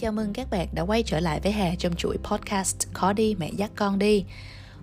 [0.00, 3.34] Chào mừng các bạn đã quay trở lại với Hà trong chuỗi podcast Khó đi
[3.38, 4.24] mẹ dắt con đi.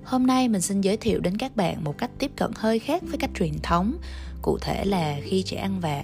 [0.04, 3.04] Hôm nay mình xin giới thiệu đến các bạn một cách tiếp cận hơi khác
[3.08, 3.98] với cách truyền thống,
[4.42, 6.04] cụ thể là khi trẻ ăn vạ.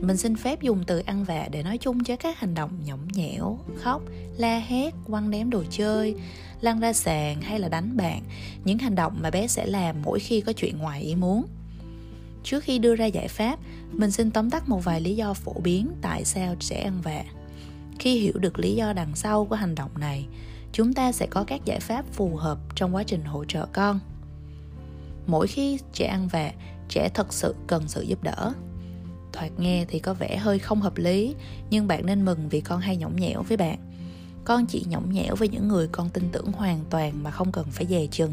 [0.00, 3.08] Mình xin phép dùng từ ăn vạ để nói chung cho các hành động nhõng
[3.12, 4.02] nhẽo, khóc,
[4.36, 6.14] la hét, quăng ném đồ chơi,
[6.60, 8.22] lăn ra sàn hay là đánh bạn,
[8.64, 11.46] những hành động mà bé sẽ làm mỗi khi có chuyện ngoài ý muốn.
[12.44, 13.58] Trước khi đưa ra giải pháp,
[13.92, 17.24] mình xin tóm tắt một vài lý do phổ biến tại sao trẻ ăn vạ
[18.02, 20.26] khi hiểu được lý do đằng sau của hành động này,
[20.72, 24.00] chúng ta sẽ có các giải pháp phù hợp trong quá trình hỗ trợ con.
[25.26, 26.52] Mỗi khi trẻ ăn vạ,
[26.88, 28.52] trẻ thật sự cần sự giúp đỡ.
[29.32, 31.34] Thoạt nghe thì có vẻ hơi không hợp lý,
[31.70, 33.78] nhưng bạn nên mừng vì con hay nhõng nhẽo với bạn.
[34.44, 37.66] Con chỉ nhõng nhẽo với những người con tin tưởng hoàn toàn mà không cần
[37.70, 38.32] phải dè chừng.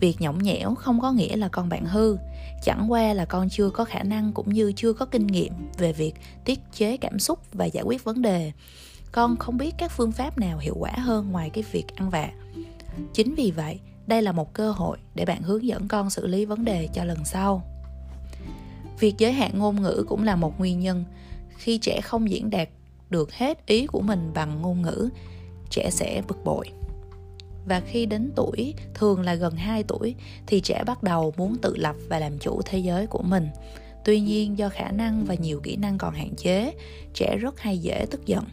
[0.00, 2.16] Việc nhõng nhẽo không có nghĩa là con bạn hư,
[2.64, 5.92] chẳng qua là con chưa có khả năng cũng như chưa có kinh nghiệm về
[5.92, 8.52] việc tiết chế cảm xúc và giải quyết vấn đề
[9.12, 12.30] con không biết các phương pháp nào hiệu quả hơn ngoài cái việc ăn vạ
[13.12, 16.44] chính vì vậy đây là một cơ hội để bạn hướng dẫn con xử lý
[16.44, 17.62] vấn đề cho lần sau
[19.00, 21.04] việc giới hạn ngôn ngữ cũng là một nguyên nhân
[21.56, 22.68] khi trẻ không diễn đạt
[23.10, 25.08] được hết ý của mình bằng ngôn ngữ
[25.70, 26.68] trẻ sẽ bực bội
[27.68, 30.14] và khi đến tuổi thường là gần 2 tuổi
[30.46, 33.48] thì trẻ bắt đầu muốn tự lập và làm chủ thế giới của mình.
[34.04, 36.72] Tuy nhiên do khả năng và nhiều kỹ năng còn hạn chế,
[37.14, 38.44] trẻ rất hay dễ tức giận.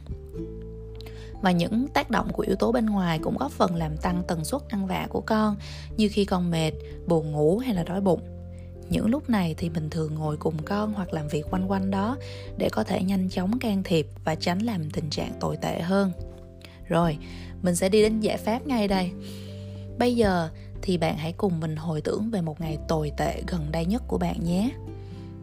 [1.41, 4.45] Và những tác động của yếu tố bên ngoài cũng góp phần làm tăng tần
[4.45, 5.55] suất ăn vạ của con,
[5.97, 6.71] như khi con mệt,
[7.07, 8.21] buồn ngủ hay là đói bụng.
[8.89, 12.17] Những lúc này thì mình thường ngồi cùng con hoặc làm việc quanh quanh đó
[12.57, 16.11] để có thể nhanh chóng can thiệp và tránh làm tình trạng tồi tệ hơn.
[16.87, 17.17] Rồi,
[17.61, 19.11] mình sẽ đi đến giải pháp ngay đây
[19.97, 20.49] bây giờ
[20.81, 24.03] thì bạn hãy cùng mình hồi tưởng về một ngày tồi tệ gần đây nhất
[24.07, 24.69] của bạn nhé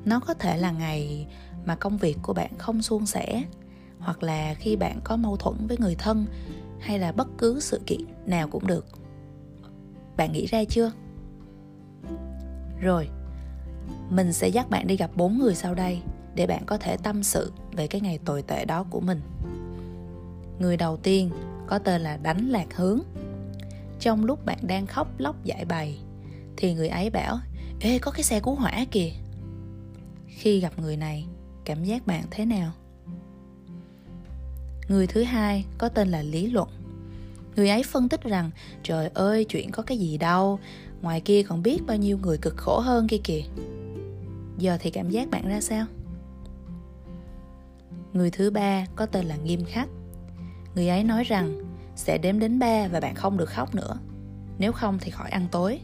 [0.05, 1.27] nó có thể là ngày
[1.65, 3.43] mà công việc của bạn không suôn sẻ
[4.03, 6.27] hoặc là khi bạn có mâu thuẫn với người thân,
[6.81, 8.87] hay là bất cứ sự kiện nào cũng được.
[10.17, 10.93] Bạn nghĩ ra chưa?
[12.81, 13.09] Rồi,
[14.11, 16.03] mình sẽ dắt bạn đi gặp bốn người sau đây
[16.35, 19.21] để bạn có thể tâm sự về cái ngày tồi tệ đó của mình.
[20.59, 21.31] Người đầu tiên
[21.67, 23.01] có tên là đánh lạc hướng.
[24.01, 25.99] Trong lúc bạn đang khóc lóc giải bày,
[26.57, 27.39] thì người ấy bảo,
[27.81, 29.11] ê, có cái xe cứu hỏa kìa.
[30.27, 31.27] Khi gặp người này,
[31.65, 32.73] cảm giác bạn thế nào?
[34.89, 36.69] Người thứ hai có tên là lý luận.
[37.57, 38.51] Người ấy phân tích rằng,
[38.83, 40.59] trời ơi, chuyện có cái gì đâu.
[41.03, 43.43] Ngoài kia còn biết bao nhiêu người cực khổ hơn kia kìa.
[44.59, 45.87] Giờ thì cảm giác bạn ra sao?
[48.13, 49.89] Người thứ ba có tên là nghiêm khắc.
[50.75, 51.63] Người ấy nói rằng,
[51.97, 53.99] sẽ đếm đến ba và bạn không được khóc nữa.
[54.59, 55.81] Nếu không thì khỏi ăn tối.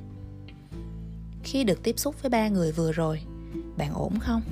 [1.43, 3.21] Khi được tiếp xúc với ba người vừa rồi,
[3.77, 4.43] bạn ổn không?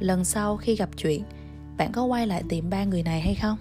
[0.00, 1.22] Lần sau khi gặp chuyện
[1.82, 3.58] bạn có quay lại tìm ba người này hay không?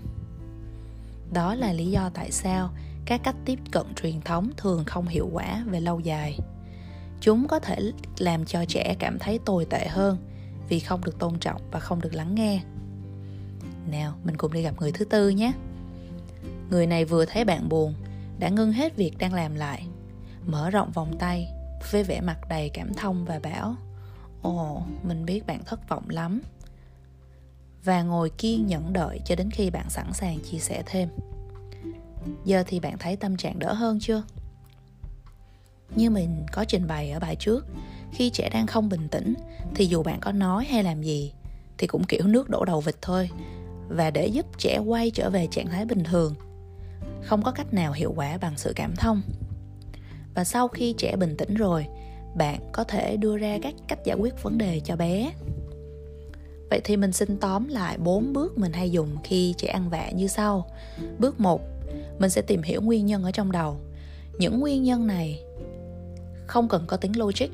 [1.34, 2.70] Đó là lý do tại sao
[3.06, 6.40] các cách tiếp cận truyền thống thường không hiệu quả về lâu dài.
[7.22, 10.18] Chúng có thể làm cho trẻ cảm thấy tồi tệ hơn
[10.70, 12.62] vì không được tôn trọng và không được lắng nghe.
[13.92, 15.52] Nào, mình cùng đi gặp người thứ tư nhé.
[16.70, 17.94] Người này vừa thấy bạn buồn,
[18.40, 19.88] đã ngưng hết việc đang làm lại,
[20.46, 21.48] mở rộng vòng tay
[21.92, 23.76] với vẻ mặt đầy cảm thông và bảo,
[24.42, 26.42] ồ, mình biết bạn thất vọng lắm
[27.84, 31.10] và ngồi kiên nhẫn đợi cho đến khi bạn sẵn sàng chia sẻ thêm.
[32.46, 34.24] Giờ thì bạn thấy tâm trạng đỡ hơn chưa?
[35.96, 37.66] Như mình có trình bày ở bài trước,
[38.12, 39.34] khi trẻ đang không bình tĩnh
[39.76, 41.34] thì dù bạn có nói hay làm gì
[41.78, 43.30] thì cũng kiểu nước đổ đầu vịt thôi
[43.90, 46.36] và để giúp trẻ quay trở về trạng thái bình thường.
[47.24, 49.22] Không có cách nào hiệu quả bằng sự cảm thông.
[50.36, 51.86] Và sau khi trẻ bình tĩnh rồi,
[52.36, 55.32] bạn có thể đưa ra các cách giải quyết vấn đề cho bé
[56.72, 60.10] vậy thì mình xin tóm lại bốn bước mình hay dùng khi trẻ ăn vạ
[60.12, 60.68] như sau.
[61.20, 61.62] Bước 1
[62.20, 63.80] mình sẽ tìm hiểu nguyên nhân ở trong đầu.
[64.40, 65.44] Những nguyên nhân này
[66.48, 67.50] không cần có tính logic.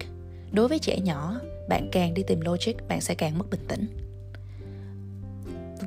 [0.51, 3.87] Đối với trẻ nhỏ, bạn càng đi tìm logic, bạn sẽ càng mất bình tĩnh.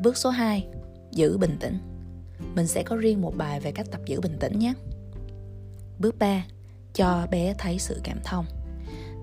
[0.03, 0.67] Bước số 2
[1.11, 1.79] giữ bình tĩnh.
[2.55, 4.75] Mình sẽ có riêng một bài về cách tập giữ bình tĩnh nhé.
[5.99, 6.44] Bước 3
[6.94, 8.44] cho bé thấy sự cảm thông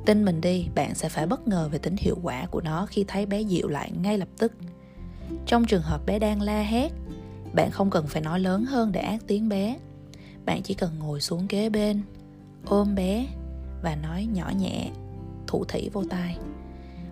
[0.08, 3.06] tin mình đi, bạn sẽ phải bất ngờ về tính hiệu quả của nó khi
[3.08, 4.54] thấy bé dịu lại ngay lập tức.
[5.46, 6.92] Trong trường hợp bé đang la hét,
[7.54, 9.78] bạn không cần phải nói lớn hơn để ác tiếng bé.
[10.46, 12.02] Bạn chỉ cần ngồi xuống kế bên,
[12.66, 13.28] ôm bé
[13.84, 14.92] và nói nhỏ nhẹ,
[15.48, 16.38] thủ thỉ vô tai.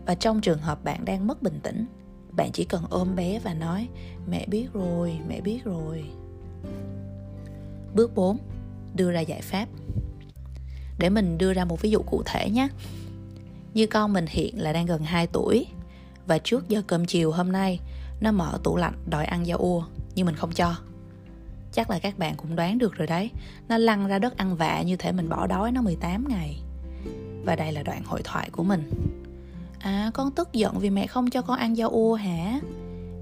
[0.06, 1.86] Và trong trường hợp bạn đang mất bình tĩnh,
[2.32, 3.88] bạn chỉ cần ôm bé và nói,
[4.28, 6.06] mẹ biết rồi, mẹ biết rồi.
[7.94, 8.38] Bước 4
[8.94, 9.68] đưa ra giải pháp
[10.98, 12.68] để mình đưa ra một ví dụ cụ thể nhé.
[13.74, 15.66] Như con mình hiện là đang gần 2 tuổi
[16.28, 17.80] và trước giờ cơm chiều hôm nay,
[18.22, 19.84] nó mở tủ lạnh đòi ăn da ua,
[20.16, 20.76] nhưng mình không cho.
[21.74, 23.32] Chắc là các bạn cũng đoán được rồi đấy,
[23.68, 26.60] nó lăn ra đất ăn vạ như thể mình bỏ đói nó 18 ngày.
[27.46, 28.92] Và đây là đoạn hội thoại của mình.
[29.80, 32.60] À con tức giận vì mẹ không cho con ăn da ua hả?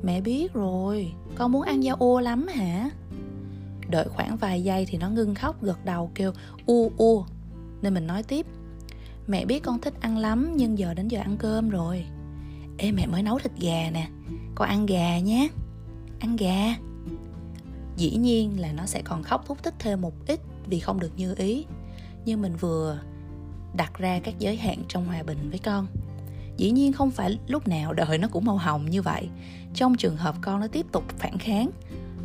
[0.04, 2.90] Mẹ biết rồi, con muốn ăn da ua lắm hả?
[3.90, 6.31] Đợi khoảng vài giây thì nó ngưng khóc, gật đầu kêu,
[6.66, 7.25] u u
[7.84, 8.46] nên mình nói tiếp.
[9.28, 12.06] Mẹ biết con thích ăn lắm, nhưng giờ đến giờ ăn cơm rồi.
[12.78, 14.08] Ê, mẹ mới nấu thịt gà nè.
[14.56, 15.48] Con ăn gà nhé.
[16.20, 16.76] Ăn gà.
[17.98, 21.12] Dĩ nhiên là nó sẽ còn khóc thúc thích thêm một ít vì không được
[21.18, 21.66] như ý.
[22.26, 23.00] Nhưng mình vừa
[23.76, 25.88] đặt ra các giới hạn trong hòa bình với con.
[26.58, 29.30] Dĩ nhiên không phải lúc nào đời nó cũng màu hồng như vậy.
[29.74, 31.70] Trong trường hợp con nó tiếp tục phản kháng,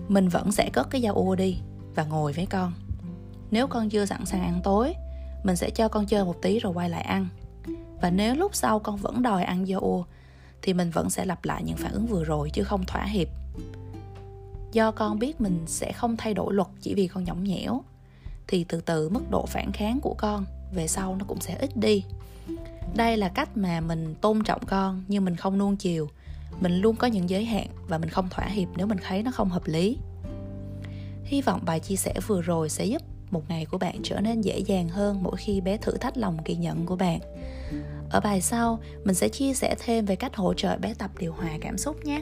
[0.09, 1.59] mình vẫn sẽ cất cái dao ô đi
[1.95, 2.73] và ngồi với con.
[3.51, 4.95] Nếu con chưa sẵn sàng ăn tối
[5.43, 7.29] mình sẽ cho con chơi một tí rồi quay lại ăn.
[8.01, 10.07] Và nếu lúc sau con vẫn đòi ăn dao
[10.63, 13.29] thì mình vẫn sẽ lặp lại những phản ứng vừa rồi chứ không thỏa hiệp.
[14.73, 17.83] Do con biết mình sẽ không thay đổi luật chỉ vì con nhõng nhẽo,
[18.47, 21.77] thì từ từ mức độ phản kháng của con về sau nó cũng sẽ ít
[21.77, 22.05] đi.
[22.95, 26.09] Đây là cách mà mình tôn trọng con nhưng mình không nuông chiều.
[26.61, 29.31] Mình luôn có những giới hạn và mình không thỏa hiệp nếu mình thấy nó
[29.31, 29.99] không hợp lý.
[31.25, 34.41] Hy vọng bài chia sẻ vừa rồi sẽ giúp một ngày của bạn trở nên
[34.41, 37.21] dễ dàng hơn mỗi khi bé thử thách lòng kỳ nhận của bạn.
[38.11, 41.33] Ở bài sau, mình sẽ chia sẻ thêm về cách hỗ trợ bé tập điều
[41.33, 42.21] hòa cảm xúc nhé.